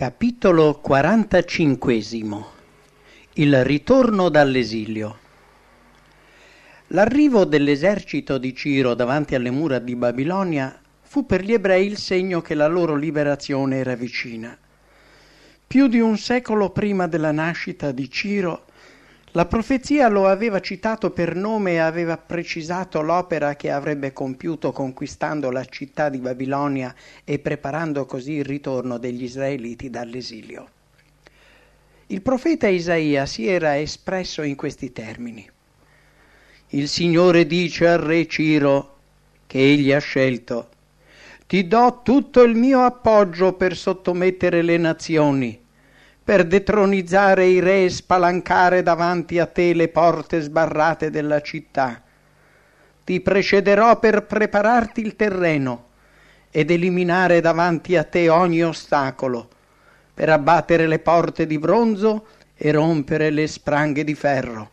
[0.00, 1.94] Capitolo 45
[3.34, 5.18] Il ritorno dall'esilio
[6.86, 12.40] L'arrivo dell'esercito di Ciro davanti alle mura di Babilonia fu per gli ebrei il segno
[12.40, 14.56] che la loro liberazione era vicina.
[15.66, 18.68] Più di un secolo prima della nascita di Ciro,
[19.32, 25.52] la profezia lo aveva citato per nome e aveva precisato l'opera che avrebbe compiuto conquistando
[25.52, 30.68] la città di Babilonia e preparando così il ritorno degli israeliti dall'esilio.
[32.08, 35.48] Il profeta Isaia si era espresso in questi termini.
[36.70, 38.96] Il Signore dice al re Ciro,
[39.46, 40.70] che egli ha scelto,
[41.46, 45.59] ti do tutto il mio appoggio per sottomettere le nazioni
[46.30, 52.00] per detronizzare i re e spalancare davanti a te le porte sbarrate della città.
[53.02, 55.86] Ti precederò per prepararti il terreno
[56.52, 59.48] ed eliminare davanti a te ogni ostacolo,
[60.14, 64.70] per abbattere le porte di bronzo e rompere le spranghe di ferro.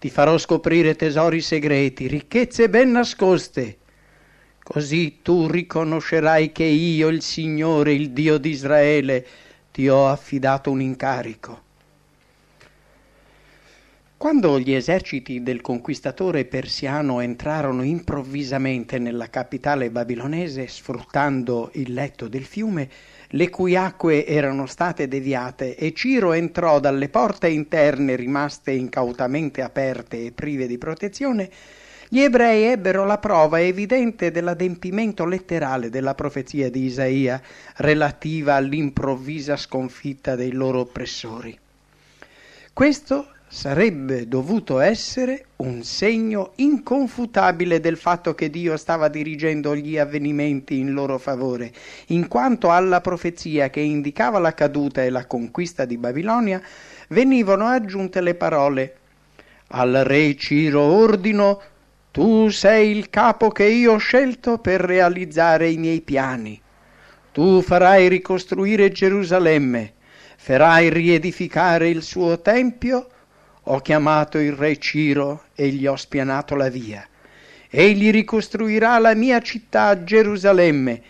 [0.00, 3.78] Ti farò scoprire tesori segreti, ricchezze ben nascoste.
[4.62, 9.26] Così tu riconoscerai che io, il Signore, il Dio di Israele,
[9.72, 11.70] ti ho affidato un incarico.
[14.18, 22.44] Quando gli eserciti del conquistatore persiano entrarono improvvisamente nella capitale babilonese sfruttando il letto del
[22.44, 22.88] fiume,
[23.30, 30.26] le cui acque erano state deviate, e Ciro entrò dalle porte interne rimaste incautamente aperte
[30.26, 31.50] e prive di protezione,
[32.12, 37.40] gli ebrei ebbero la prova evidente dell'adempimento letterale della profezia di Isaia
[37.76, 41.58] relativa all'improvvisa sconfitta dei loro oppressori.
[42.70, 50.78] Questo sarebbe dovuto essere un segno inconfutabile del fatto che Dio stava dirigendo gli avvenimenti
[50.78, 51.72] in loro favore,
[52.08, 56.60] in quanto alla profezia che indicava la caduta e la conquista di Babilonia
[57.08, 58.96] venivano aggiunte le parole
[59.74, 61.71] Al re Ciro ordino
[62.12, 66.60] tu sei il capo che io ho scelto per realizzare i miei piani.
[67.32, 69.94] Tu farai ricostruire Gerusalemme,
[70.36, 73.08] farai riedificare il suo tempio.
[73.62, 77.02] Ho chiamato il re Ciro e gli ho spianato la via.
[77.70, 81.02] Egli ricostruirà la mia città Gerusalemme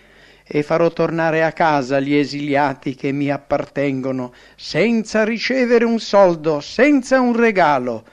[0.47, 7.19] e farò tornare a casa gli esiliati che mi appartengono, senza ricevere un soldo, senza
[7.19, 8.05] un regalo.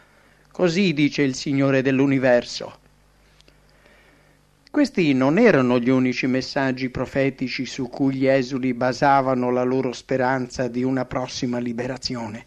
[0.51, 2.78] Così dice il Signore dell'universo.
[4.71, 10.67] Questi non erano gli unici messaggi profetici su cui gli esuli basavano la loro speranza
[10.67, 12.45] di una prossima liberazione.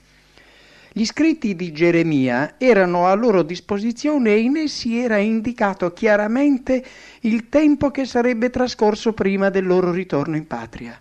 [0.92, 6.84] Gli scritti di Geremia erano a loro disposizione e in essi era indicato chiaramente
[7.22, 10.98] il tempo che sarebbe trascorso prima del loro ritorno in patria.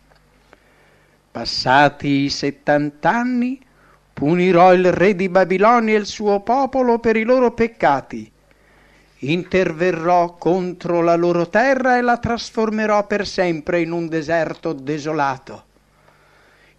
[1.29, 3.59] Passati i settant'anni,
[4.11, 8.31] punirò il re di Babilonia e il suo popolo per i loro peccati
[9.23, 15.65] interverrò contro la loro terra e la trasformerò per sempre in un deserto desolato.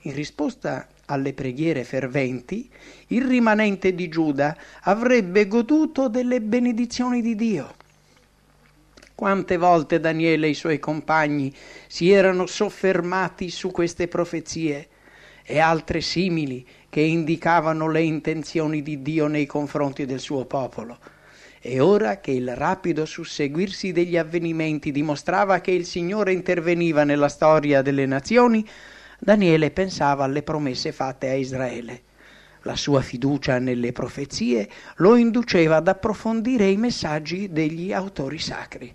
[0.02, 2.68] In risposta alle preghiere ferventi,
[3.08, 7.74] il rimanente di Giuda avrebbe goduto delle benedizioni di Dio.
[9.14, 11.54] Quante volte Daniele e i suoi compagni
[11.86, 14.88] si erano soffermati su queste profezie
[15.44, 21.11] e altre simili che indicavano le intenzioni di Dio nei confronti del suo popolo.
[21.64, 27.82] E ora che il rapido susseguirsi degli avvenimenti dimostrava che il Signore interveniva nella storia
[27.82, 28.68] delle nazioni,
[29.16, 32.02] Daniele pensava alle promesse fatte a Israele.
[32.62, 38.92] La sua fiducia nelle profezie lo induceva ad approfondire i messaggi degli autori sacri.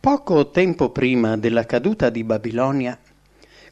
[0.00, 2.98] Poco tempo prima della caduta di Babilonia,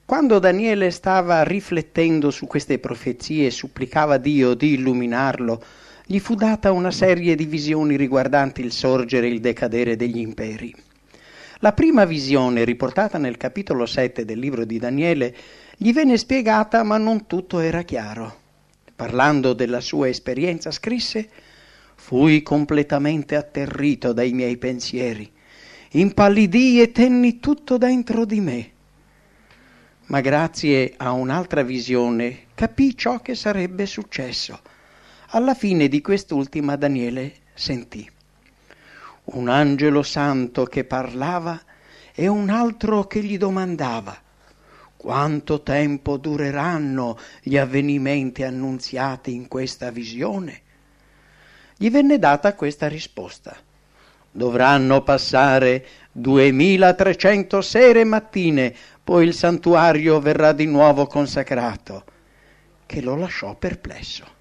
[0.07, 5.63] quando Daniele stava riflettendo su queste profezie e supplicava Dio di illuminarlo,
[6.11, 10.75] gli fu data una serie di visioni riguardanti il sorgere e il decadere degli imperi.
[11.61, 15.33] La prima visione, riportata nel capitolo 7 del libro di Daniele,
[15.77, 18.39] gli venne spiegata ma non tutto era chiaro.
[18.97, 21.29] Parlando della sua esperienza scrisse
[21.95, 25.31] Fui completamente atterrito dai miei pensieri,
[25.91, 28.71] impallidii e tenni tutto dentro di me.
[30.07, 34.61] Ma grazie a un'altra visione capì ciò che sarebbe successo
[35.33, 38.09] alla fine di quest'ultima Daniele sentì
[39.33, 41.61] un angelo santo che parlava
[42.13, 44.17] e un altro che gli domandava
[44.97, 50.63] quanto tempo dureranno gli avvenimenti annunziati in questa visione?
[51.77, 53.57] Gli venne data questa risposta.
[54.31, 62.05] Dovranno passare 2300 sere e mattine, poi il santuario verrà di nuovo consacrato,
[62.85, 64.40] che lo lasciò perplesso.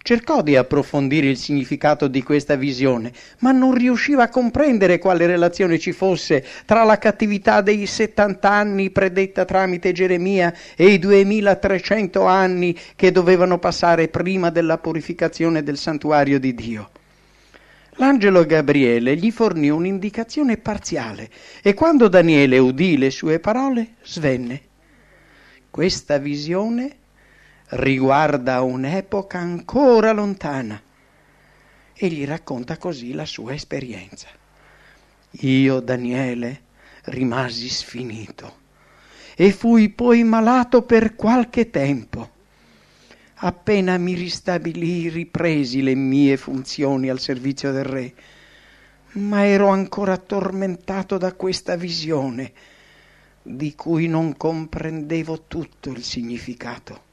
[0.00, 5.78] Cercò di approfondire il significato di questa visione, ma non riusciva a comprendere quale relazione
[5.78, 12.76] ci fosse tra la cattività dei 70 anni predetta tramite Geremia e i 2300 anni
[12.96, 16.90] che dovevano passare prima della purificazione del santuario di Dio.
[17.96, 21.28] L'angelo Gabriele gli fornì un'indicazione parziale
[21.60, 24.60] e quando Daniele udì le sue parole svenne.
[25.68, 26.96] Questa visione
[27.70, 30.80] riguarda un'epoca ancora lontana
[31.92, 34.28] e gli racconta così la sua esperienza.
[35.40, 36.62] Io, Daniele,
[37.04, 38.66] rimasi sfinito
[39.36, 42.36] e fui poi malato per qualche tempo.
[43.40, 48.14] Appena mi ristabilì, ripresi le mie funzioni al servizio del re,
[49.12, 52.52] ma ero ancora tormentato da questa visione
[53.42, 57.06] di cui non comprendevo tutto il significato.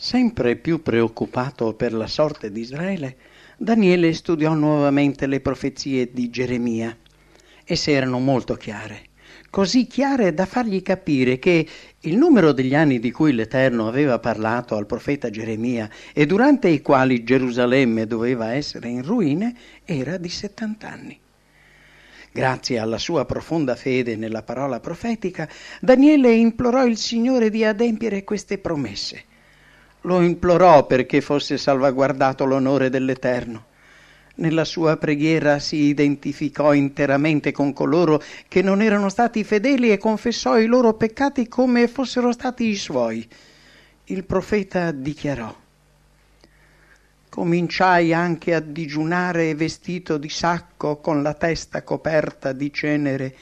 [0.00, 3.16] Sempre più preoccupato per la sorte di Israele,
[3.56, 6.96] Daniele studiò nuovamente le profezie di Geremia.
[7.64, 9.06] Esse erano molto chiare,
[9.50, 11.66] così chiare da fargli capire che
[11.98, 16.80] il numero degli anni di cui l'Eterno aveva parlato al profeta Geremia e durante i
[16.80, 19.52] quali Gerusalemme doveva essere in ruine
[19.84, 21.18] era di settant'anni.
[22.30, 25.48] Grazie alla sua profonda fede nella parola profetica,
[25.80, 29.24] Daniele implorò il Signore di adempiere queste promesse
[30.02, 33.66] lo implorò perché fosse salvaguardato l'onore dell'Eterno.
[34.36, 40.58] Nella sua preghiera si identificò interamente con coloro che non erano stati fedeli e confessò
[40.58, 43.26] i loro peccati come fossero stati i suoi.
[44.04, 45.54] Il profeta dichiarò
[47.28, 53.34] Cominciai anche a digiunare vestito di sacco con la testa coperta di cenere.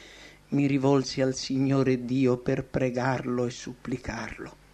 [0.49, 4.66] Mi rivolsi al Signore Dio per pregarlo e supplicarlo.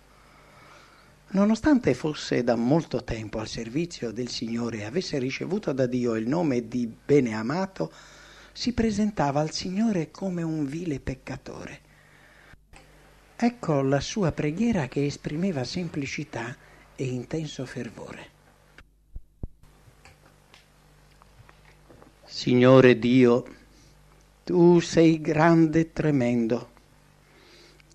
[1.33, 6.27] Nonostante fosse da molto tempo al servizio del Signore e avesse ricevuto da Dio il
[6.27, 7.91] nome di beneamato,
[8.51, 11.81] si presentava al Signore come un vile peccatore.
[13.35, 16.56] Ecco la sua preghiera che esprimeva semplicità
[16.95, 18.30] e intenso fervore.
[22.25, 23.45] Signore Dio,
[24.44, 26.73] tu sei grande e tremendo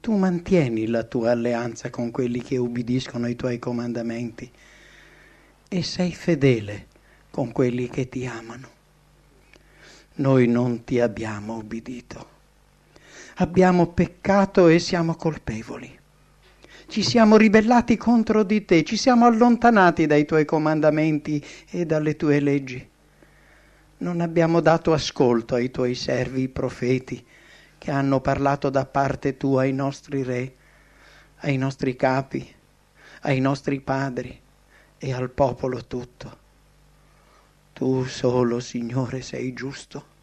[0.01, 4.51] tu mantieni la tua alleanza con quelli che ubbidiscono ai tuoi comandamenti
[5.69, 6.87] e sei fedele
[7.31, 8.77] con quelli che ti amano.
[10.17, 12.37] Noi non ti abbiamo ubbidito.
[13.37, 15.97] Abbiamo peccato e siamo colpevoli.
[16.89, 22.41] Ci siamo ribellati contro di te, ci siamo allontanati dai tuoi comandamenti e dalle tue
[22.41, 22.89] leggi.
[23.99, 27.25] Non abbiamo dato ascolto ai tuoi servi, i profeti,
[27.79, 30.55] che hanno parlato da parte tua ai nostri re,
[31.39, 32.47] ai nostri capi,
[33.23, 34.39] ai nostri padri
[34.99, 36.37] e al popolo tutto.
[37.73, 40.17] Tu solo, Signore, sei giusto.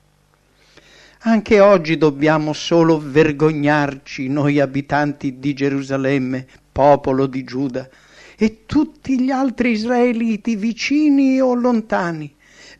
[1.20, 7.90] Anche oggi dobbiamo solo vergognarci, noi abitanti di Gerusalemme, popolo di Giuda,
[8.38, 12.35] e tutti gli altri israeliti, vicini o lontani,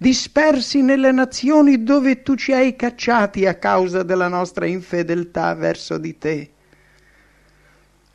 [0.06, 6.16] dispersi nelle nazioni dove tu ci hai cacciati a causa della nostra infedeltà verso di
[6.20, 6.52] te.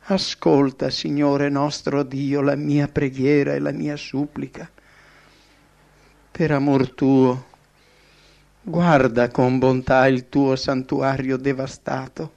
[0.03, 4.71] Ascolta, Signore nostro Dio, la mia preghiera e la mia supplica.
[6.31, 7.45] Per amor tuo,
[8.61, 12.31] guarda con bontà il tuo santuario devastato.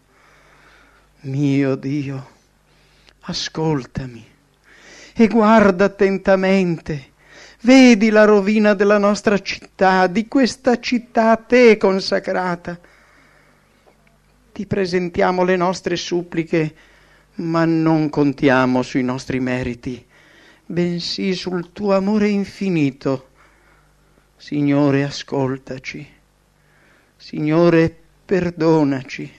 [1.20, 2.28] Mio Dio,
[3.20, 4.26] ascoltami
[5.14, 7.12] e guarda attentamente
[7.64, 12.78] Vedi la rovina della nostra città, di questa città a te consacrata.
[14.52, 16.74] Ti presentiamo le nostre suppliche,
[17.36, 20.04] ma non contiamo sui nostri meriti,
[20.66, 23.30] bensì sul tuo amore infinito.
[24.36, 26.06] Signore, ascoltaci.
[27.16, 29.32] Signore, perdonaci.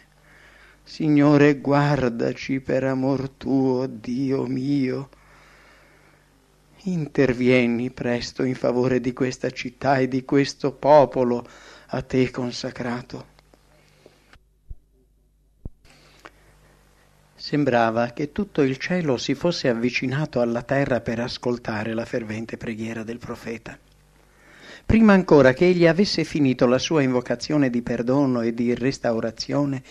[0.81, 5.09] Signore, guardaci per amor tuo, Dio mio.
[6.87, 11.43] Intervieni presto in favore di questa città e di questo popolo
[11.87, 13.33] a te consacrato.
[17.33, 23.01] Sembrava che tutto il cielo si fosse avvicinato alla terra per ascoltare la fervente preghiera
[23.01, 23.75] del profeta.
[24.85, 29.81] Prima ancora che egli avesse finito la sua invocazione di perdono e di restaurazione,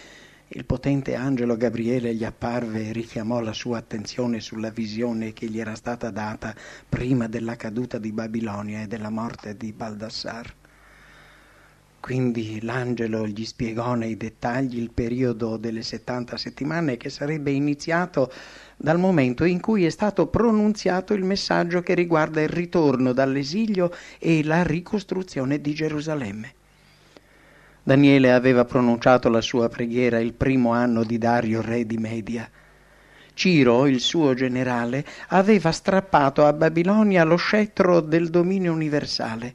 [0.48, 5.58] il potente angelo Gabriele gli apparve e richiamò la sua attenzione sulla visione che gli
[5.58, 6.54] era stata data
[6.88, 10.54] prima della caduta di Babilonia e della morte di Baldassar.
[11.98, 18.30] Quindi l'angelo gli spiegò nei dettagli il periodo delle 70 settimane che sarebbe iniziato
[18.76, 24.44] dal momento in cui è stato pronunziato il messaggio che riguarda il ritorno dall'esilio e
[24.44, 26.54] la ricostruzione di Gerusalemme.
[27.84, 32.50] Daniele aveva pronunciato la sua preghiera il primo anno di Dario, re di Media.
[33.34, 39.54] Ciro, il suo generale, aveva strappato a Babilonia lo scettro del dominio universale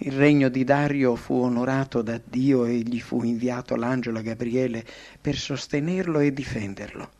[0.00, 4.84] il regno di Dario fu onorato da Dio e gli fu inviato l'angelo Gabriele
[5.18, 7.10] per sostenerlo e difenderlo.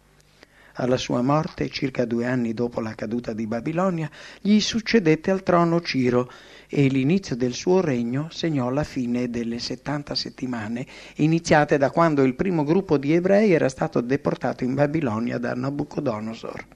[0.78, 4.10] Alla sua morte, circa due anni dopo la caduta di Babilonia,
[4.42, 6.30] gli succedette al trono Ciro
[6.68, 12.34] e l'inizio del suo regno segnò la fine delle 70 settimane, iniziate da quando il
[12.34, 16.66] primo gruppo di ebrei era stato deportato in Babilonia da Nabucodonosor.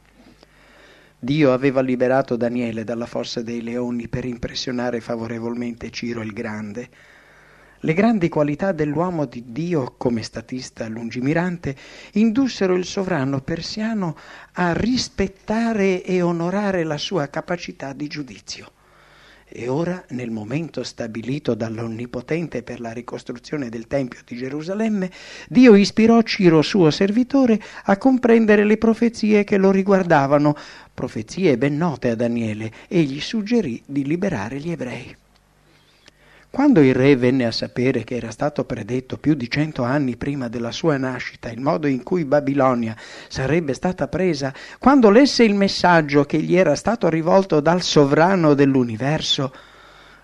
[1.19, 6.88] Dio aveva liberato Daniele dalla fossa dei leoni per impressionare favorevolmente Ciro il Grande.
[7.83, 11.75] Le grandi qualità dell'uomo di Dio come statista lungimirante
[12.13, 14.19] indussero il sovrano persiano
[14.53, 18.73] a rispettare e onorare la sua capacità di giudizio.
[19.49, 25.11] E ora, nel momento stabilito dall'Onnipotente per la ricostruzione del Tempio di Gerusalemme,
[25.49, 30.55] Dio ispirò Ciro, suo servitore, a comprendere le profezie che lo riguardavano,
[30.93, 35.17] profezie ben note a Daniele, e gli suggerì di liberare gli ebrei.
[36.52, 40.49] Quando il re venne a sapere che era stato predetto più di cento anni prima
[40.49, 42.97] della sua nascita il modo in cui Babilonia
[43.28, 49.54] sarebbe stata presa, quando lesse il messaggio che gli era stato rivolto dal sovrano dell'universo,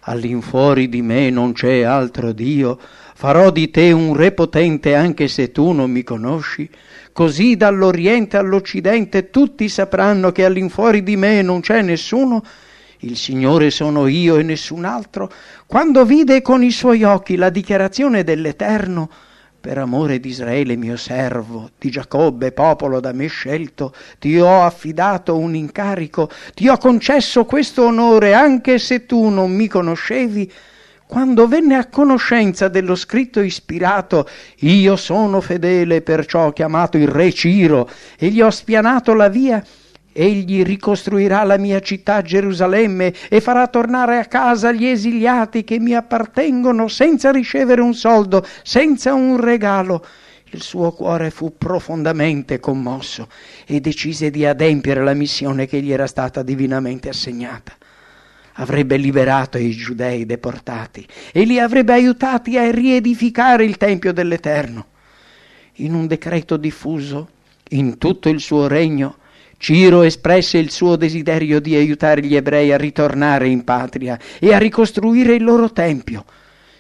[0.01, 2.77] all'infuori di me non c'è altro Dio,
[3.15, 6.69] farò di te un re potente anche se tu non mi conosci,
[7.13, 12.43] così dall'Oriente all'Occidente tutti sapranno che all'infuori di me non c'è nessuno,
[13.01, 15.31] il Signore sono io e nessun altro,
[15.67, 19.11] quando vide con i suoi occhi la dichiarazione dell'Eterno,
[19.61, 25.37] per amore di Israele mio servo, di Giacobbe popolo da me scelto, ti ho affidato
[25.37, 30.53] un incarico, ti ho concesso questo onore anche se tu non mi conoscevi,
[31.07, 37.33] quando venne a conoscenza dello scritto ispirato, io sono fedele, perciò ho chiamato il re
[37.33, 37.89] Ciro
[38.19, 39.65] e gli ho spianato la via,
[40.19, 45.95] Egli ricostruirà la mia città Gerusalemme e farà tornare a casa gli esiliati che mi
[45.95, 50.03] appartengono senza ricevere un soldo, senza un regalo.
[50.53, 53.29] Il suo cuore fu profondamente commosso
[53.67, 57.75] e decise di adempiere la missione che gli era stata divinamente assegnata.
[58.55, 64.87] Avrebbe liberato i giudei deportati e li avrebbe aiutati a riedificare il Tempio dell'Eterno.
[65.75, 67.29] In un decreto diffuso
[67.71, 69.19] in tutto il suo regno,
[69.59, 74.59] Ciro espresse il suo desiderio di aiutare gli ebrei a ritornare in patria e a
[74.59, 76.25] ricostruire il loro tempio.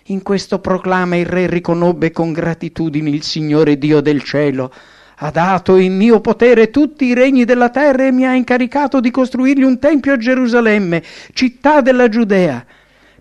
[0.09, 4.73] In questo proclama il re riconobbe con gratitudine il Signore Dio del cielo.
[5.16, 9.11] Ha dato in mio potere tutti i regni della terra e mi ha incaricato di
[9.11, 11.02] costruirgli un tempio a Gerusalemme,
[11.33, 12.64] città della Giudea.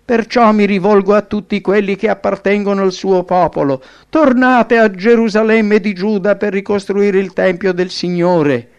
[0.04, 3.82] Perciò mi rivolgo a tutti quelli che appartengono al suo popolo.
[4.10, 8.74] Tornate a Gerusalemme di Giuda per ricostruire il tempio del Signore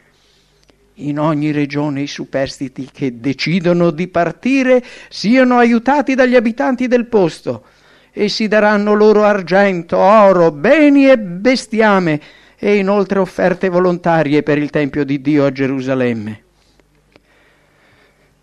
[0.98, 7.64] in ogni regione i superstiti che decidono di partire siano aiutati dagli abitanti del posto.
[8.12, 12.20] Essi daranno loro argento, oro, beni e bestiame
[12.58, 16.44] e inoltre offerte volontarie per il Tempio di Dio a Gerusalemme.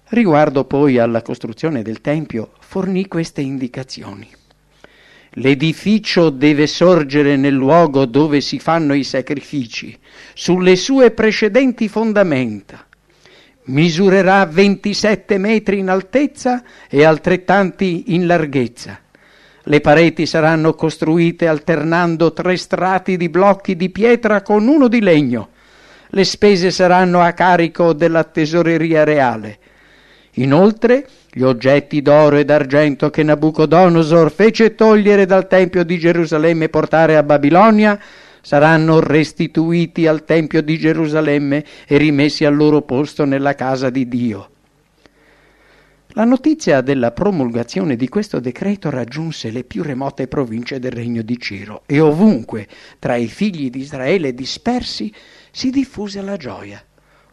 [0.08, 4.28] Riguardo poi alla costruzione del Tempio, fornì queste indicazioni.
[5.38, 9.99] L'edificio deve sorgere nel luogo dove si fanno i sacrifici,
[10.33, 12.87] sulle sue precedenti fondamenta.
[13.64, 19.00] Misurerà 27 metri in altezza e altrettanti in larghezza.
[19.64, 25.49] Le pareti saranno costruite alternando tre strati di blocchi di pietra con uno di legno.
[26.11, 29.59] Le spese saranno a carico della tesoreria reale.
[30.35, 36.69] Inoltre, gli oggetti d'oro e d'argento che Nabucodonosor fece togliere dal Tempio di Gerusalemme e
[36.69, 37.99] portare a Babilonia
[38.41, 44.50] saranno restituiti al Tempio di Gerusalemme e rimessi al loro posto nella casa di Dio.
[46.11, 51.37] La notizia della promulgazione di questo decreto raggiunse le più remote province del regno di
[51.41, 52.69] Ciro e ovunque
[53.00, 55.12] tra i figli di Israele dispersi
[55.50, 56.81] si diffuse la gioia.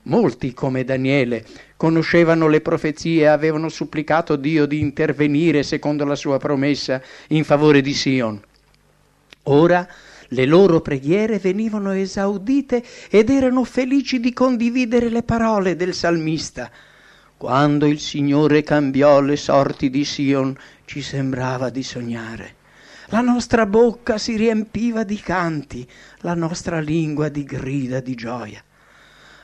[0.03, 1.45] Molti, come Daniele,
[1.77, 7.81] conoscevano le profezie e avevano supplicato Dio di intervenire secondo la sua promessa in favore
[7.81, 8.41] di Sion.
[9.43, 9.87] Ora
[10.33, 16.71] Le loro preghiere venivano esaudite ed erano felici di condividere le parole del salmista.
[17.35, 20.55] Quando il Signore cambiò le sorti di Sion,
[20.85, 22.55] ci sembrava di sognare.
[23.07, 25.85] La nostra bocca si riempiva di canti,
[26.19, 28.63] la nostra lingua di grida di gioia.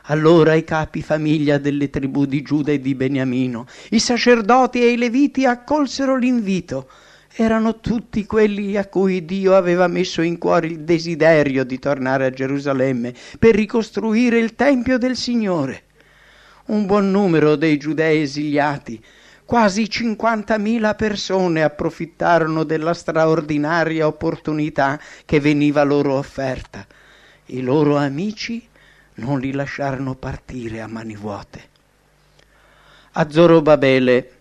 [0.10, 4.98] Allora i capi famiglia delle tribù di Giuda e di Beniamino, i sacerdoti e i
[4.98, 6.90] leviti accolsero l'invito.
[7.34, 12.30] Erano tutti quelli a cui Dio aveva messo in cuore il desiderio di tornare a
[12.30, 15.84] Gerusalemme per ricostruire il Tempio del Signore.
[16.68, 19.04] Un buon numero dei giudei esiliati,
[19.44, 26.88] quasi 50.000 persone approfittarono della straordinaria opportunità che veniva loro offerta.
[27.48, 28.66] I loro amici
[29.18, 31.76] non li lasciarono partire a mani vuote.
[33.14, 34.32] A Zorobabele,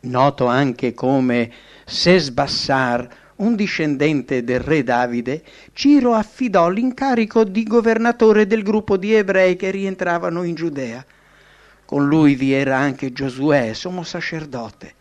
[0.00, 1.50] noto anche come
[1.84, 5.42] Sesbassar, un discendente del re Davide,
[5.72, 11.04] Ciro affidò l'incarico di governatore del gruppo di ebrei che rientravano in Giudea.
[11.84, 14.94] Con lui vi era anche Giosuè, sommo sacerdote.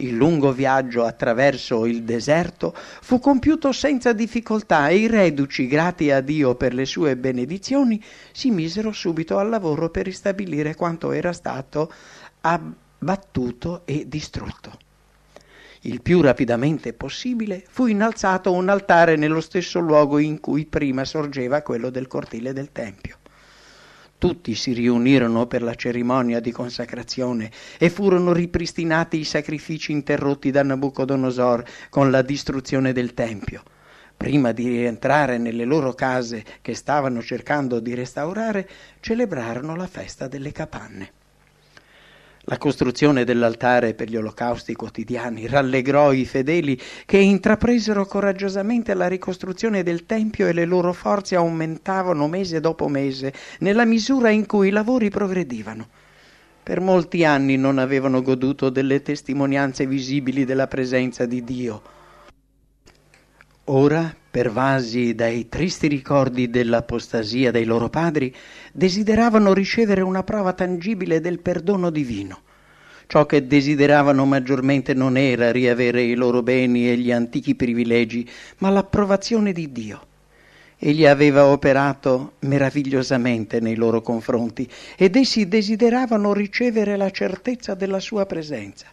[0.00, 6.22] Il lungo viaggio attraverso il deserto fu compiuto senza difficoltà e i reduci, grati a
[6.22, 8.02] Dio per le sue benedizioni,
[8.32, 11.92] si misero subito al lavoro per ristabilire quanto era stato
[12.40, 14.78] abbattuto e distrutto.
[15.82, 21.60] Il più rapidamente possibile fu innalzato un altare nello stesso luogo in cui prima sorgeva
[21.60, 23.19] quello del cortile del Tempio.
[24.20, 30.62] Tutti si riunirono per la cerimonia di consacrazione e furono ripristinati i sacrifici interrotti da
[30.62, 33.62] Nabucodonosor con la distruzione del Tempio.
[34.18, 38.68] Prima di rientrare nelle loro case che stavano cercando di restaurare,
[39.00, 41.12] celebrarono la festa delle capanne.
[42.50, 46.76] La costruzione dell'altare per gli olocausti quotidiani rallegrò i fedeli
[47.06, 53.32] che intrapresero coraggiosamente la ricostruzione del Tempio e le loro forze aumentavano mese dopo mese
[53.60, 55.86] nella misura in cui i lavori progredivano.
[56.60, 61.98] Per molti anni non avevano goduto delle testimonianze visibili della presenza di Dio.
[63.64, 68.34] Ora, pervasi dai tristi ricordi dell'apostasia dei loro padri,
[68.72, 72.40] desideravano ricevere una prova tangibile del perdono divino.
[73.06, 78.70] Ciò che desideravano maggiormente non era riavere i loro beni e gli antichi privilegi, ma
[78.70, 80.06] l'approvazione di Dio.
[80.78, 88.24] Egli aveva operato meravigliosamente nei loro confronti ed essi desideravano ricevere la certezza della sua
[88.26, 88.86] presenza.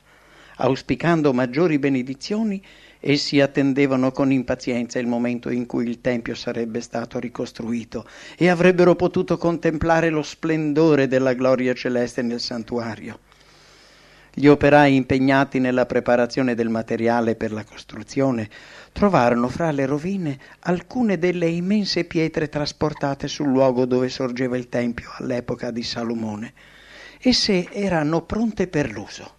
[0.57, 2.61] Auspicando maggiori benedizioni,
[2.99, 8.07] Essi attendevano con impazienza il momento in cui il Tempio sarebbe stato ricostruito
[8.37, 13.19] e avrebbero potuto contemplare lo splendore della gloria celeste nel santuario.
[14.33, 18.47] Gli operai impegnati nella preparazione del materiale per la costruzione
[18.91, 25.09] trovarono fra le rovine alcune delle immense pietre trasportate sul luogo dove sorgeva il Tempio
[25.13, 26.53] all'epoca di Salomone.
[27.19, 29.36] Esse erano pronte per l'uso.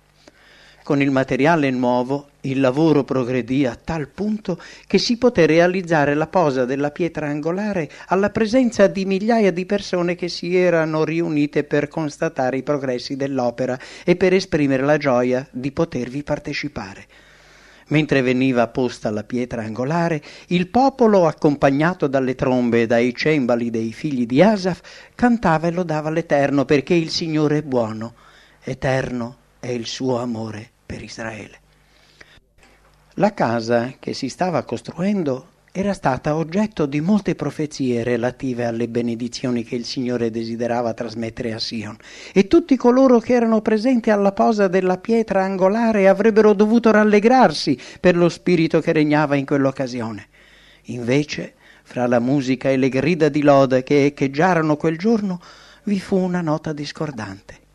[0.88, 6.28] Con il materiale nuovo il lavoro progredì a tal punto che si poté realizzare la
[6.28, 11.88] posa della pietra angolare alla presenza di migliaia di persone che si erano riunite per
[11.88, 17.04] constatare i progressi dell'opera e per esprimere la gioia di potervi partecipare.
[17.88, 23.92] Mentre veniva posta la pietra angolare, il popolo, accompagnato dalle trombe e dai cembali dei
[23.92, 24.80] figli di Asaf,
[25.14, 28.14] cantava e lodava l'Eterno perché il Signore è buono,
[28.64, 31.60] eterno è il suo amore per Israele.
[33.16, 39.64] La casa che si stava costruendo era stata oggetto di molte profezie relative alle benedizioni
[39.64, 41.96] che il Signore desiderava trasmettere a Sion,
[42.32, 48.16] e tutti coloro che erano presenti alla posa della pietra angolare avrebbero dovuto rallegrarsi per
[48.16, 50.26] lo spirito che regnava in quell'occasione.
[50.84, 55.38] Invece, fra la musica e le grida di lode che echeggiarono quel giorno,
[55.84, 57.66] vi fu una nota discordante.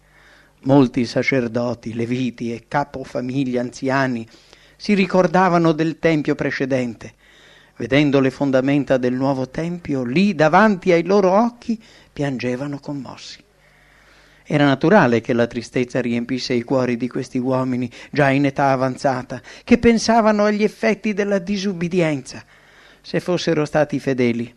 [0.65, 4.25] Molti sacerdoti, leviti e capofamiglie anziani
[4.77, 7.13] si ricordavano del tempio precedente.
[7.75, 11.81] Vedendo le fondamenta del nuovo tempio, lì davanti ai loro occhi,
[12.13, 13.43] piangevano commossi.
[14.45, 19.41] Era naturale che la tristezza riempisse i cuori di questi uomini già in età avanzata,
[19.65, 22.43] che pensavano agli effetti della disubbidienza.
[23.01, 24.53] Se fossero stati fedeli,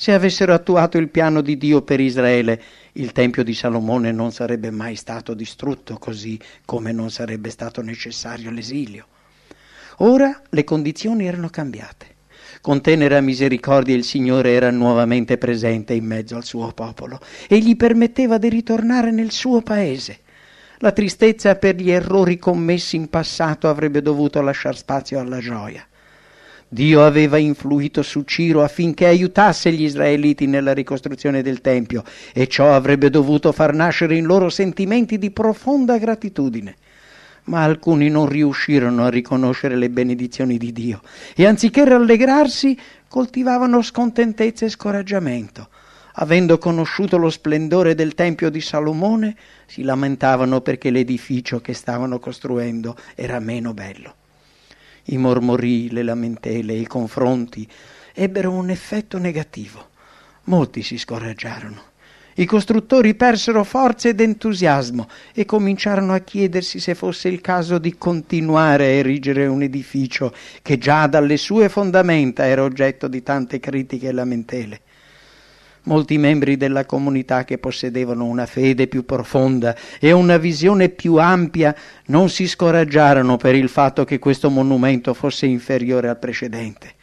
[0.00, 4.70] se avessero attuato il piano di Dio per Israele, il Tempio di Salomone non sarebbe
[4.70, 9.06] mai stato distrutto, così come non sarebbe stato necessario l'esilio.
[9.98, 12.06] Ora le condizioni erano cambiate.
[12.62, 17.76] Con tenera misericordia il Signore era nuovamente presente in mezzo al suo popolo e gli
[17.76, 20.20] permetteva di ritornare nel suo paese.
[20.78, 25.86] La tristezza per gli errori commessi in passato avrebbe dovuto lasciar spazio alla gioia.
[26.72, 32.72] Dio aveva influito su Ciro affinché aiutasse gli israeliti nella ricostruzione del Tempio e ciò
[32.72, 36.76] avrebbe dovuto far nascere in loro sentimenti di profonda gratitudine.
[37.46, 41.00] Ma alcuni non riuscirono a riconoscere le benedizioni di Dio
[41.34, 42.78] e anziché rallegrarsi
[43.08, 45.70] coltivavano scontentezza e scoraggiamento.
[46.14, 49.34] Avendo conosciuto lo splendore del Tempio di Salomone,
[49.66, 54.14] si lamentavano perché l'edificio che stavano costruendo era meno bello.
[55.12, 57.68] I mormori, le lamentele, i confronti
[58.14, 59.88] ebbero un effetto negativo.
[60.44, 61.88] Molti si scoraggiarono.
[62.36, 67.98] I costruttori persero forza ed entusiasmo e cominciarono a chiedersi se fosse il caso di
[67.98, 74.08] continuare a erigere un edificio che già dalle sue fondamenta era oggetto di tante critiche
[74.08, 74.80] e lamentele.
[75.90, 81.74] Molti membri della comunità che possedevano una fede più profonda e una visione più ampia
[82.06, 86.94] non si scoraggiarono per il fatto che questo monumento fosse inferiore al precedente.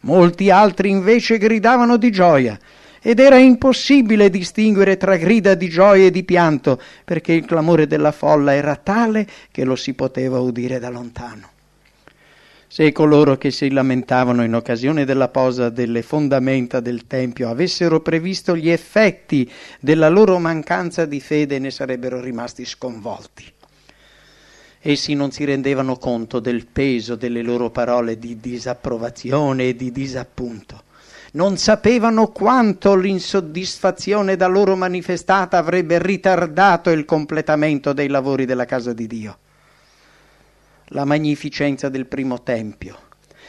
[0.00, 2.58] Molti altri invece gridavano di gioia
[3.00, 8.10] ed era impossibile distinguere tra grida di gioia e di pianto perché il clamore della
[8.10, 11.53] folla era tale che lo si poteva udire da lontano.
[12.74, 18.56] Se coloro che si lamentavano in occasione della posa delle fondamenta del Tempio avessero previsto
[18.56, 23.44] gli effetti della loro mancanza di fede ne sarebbero rimasti sconvolti.
[24.80, 30.82] Essi non si rendevano conto del peso delle loro parole di disapprovazione e di disappunto.
[31.34, 38.92] Non sapevano quanto l'insoddisfazione da loro manifestata avrebbe ritardato il completamento dei lavori della casa
[38.92, 39.38] di Dio
[40.88, 42.98] la magnificenza del primo tempio.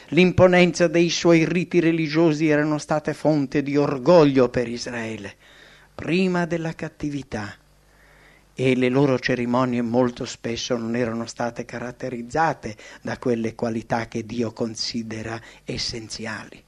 [0.10, 5.36] L'imponenza dei suoi riti religiosi erano state fonte di orgoglio per Israele,
[5.95, 7.56] prima della cattività,
[8.54, 14.54] e le loro cerimonie molto spesso non erano state caratterizzate da quelle qualità che Dio
[14.54, 16.63] considera essenziali.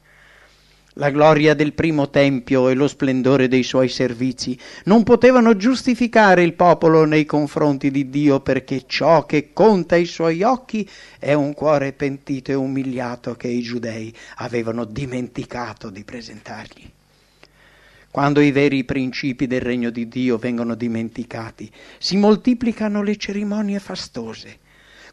[1.00, 6.54] La gloria del primo tempio e lo splendore dei suoi servizi non potevano giustificare il
[6.54, 11.94] popolo nei confronti di Dio perché ciò che conta ai suoi occhi è un cuore
[11.94, 16.90] pentito e umiliato che i giudei avevano dimenticato di presentargli.
[18.10, 24.66] Quando i veri principi del regno di Dio vengono dimenticati, si moltiplicano le cerimonie fastose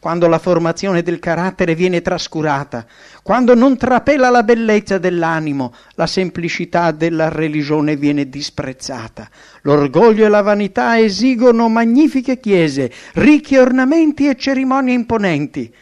[0.04, 2.84] quando la formazione del carattere viene trascurata,
[3.22, 9.26] quando non trapela la bellezza dell'animo, la semplicità della religione viene disprezzata.
[9.62, 15.72] L'orgoglio e la vanità esigono magnifiche chiese, ricchi ornamenti e cerimonie imponenti.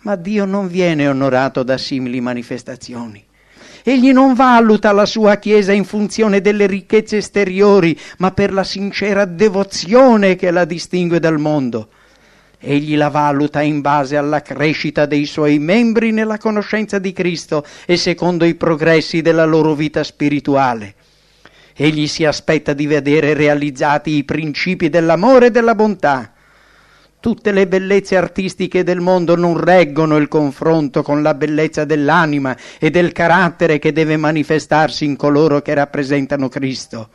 [0.00, 3.24] Ma Dio non viene onorato da simili manifestazioni.
[3.82, 9.24] Egli non valuta la sua Chiesa in funzione delle ricchezze esteriori, ma per la sincera
[9.24, 11.88] devozione che la distingue dal mondo.
[12.64, 17.96] Egli la valuta in base alla crescita dei suoi membri nella conoscenza di Cristo e
[17.96, 20.94] secondo i progressi della loro vita spirituale.
[21.74, 26.32] Egli si aspetta di vedere realizzati i principi dell'amore e della bontà.
[27.18, 32.90] Tutte le bellezze artistiche del mondo non reggono il confronto con la bellezza dell'anima e
[32.90, 37.08] del carattere che deve manifestarsi in coloro che rappresentano Cristo.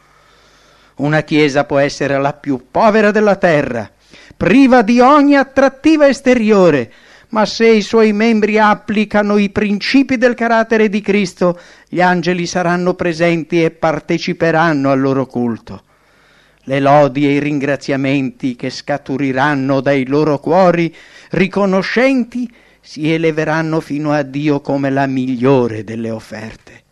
[0.95, 3.91] Una chiesa può essere la più povera della terra,
[4.37, 6.91] priva di ogni attrattiva esteriore,
[7.29, 12.93] ma se i suoi membri applicano i principi del carattere di Cristo, gli angeli saranno
[12.93, 15.81] presenti e parteciperanno al loro culto.
[16.61, 20.93] Le lodi e i ringraziamenti che scaturiranno dai loro cuori
[21.31, 26.83] riconoscenti si eleveranno fino a Dio come la migliore delle offerte.